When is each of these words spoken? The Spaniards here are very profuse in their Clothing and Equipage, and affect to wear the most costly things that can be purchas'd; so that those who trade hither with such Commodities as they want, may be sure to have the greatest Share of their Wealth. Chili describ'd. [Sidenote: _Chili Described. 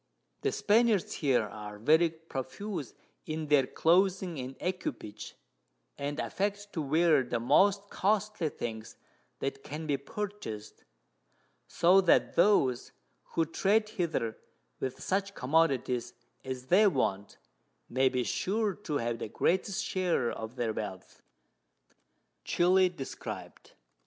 The 0.41 0.51
Spaniards 0.51 1.13
here 1.13 1.43
are 1.43 1.77
very 1.77 2.09
profuse 2.09 2.95
in 3.27 3.45
their 3.49 3.67
Clothing 3.67 4.39
and 4.39 4.55
Equipage, 4.59 5.35
and 5.95 6.19
affect 6.19 6.73
to 6.73 6.81
wear 6.81 7.21
the 7.21 7.39
most 7.39 7.87
costly 7.91 8.49
things 8.49 8.97
that 9.41 9.61
can 9.63 9.85
be 9.85 9.97
purchas'd; 9.97 10.83
so 11.67 12.01
that 12.01 12.33
those 12.35 12.93
who 13.35 13.45
trade 13.45 13.89
hither 13.89 14.39
with 14.79 14.99
such 15.03 15.35
Commodities 15.35 16.15
as 16.43 16.65
they 16.65 16.87
want, 16.87 17.37
may 17.87 18.09
be 18.09 18.23
sure 18.23 18.73
to 18.73 18.97
have 18.97 19.19
the 19.19 19.29
greatest 19.29 19.85
Share 19.85 20.31
of 20.31 20.55
their 20.55 20.73
Wealth. 20.73 21.21
Chili 22.43 22.89
describ'd. 22.89 22.97
[Sidenote: 22.97 22.97
_Chili 22.97 22.97
Described. 22.97 23.71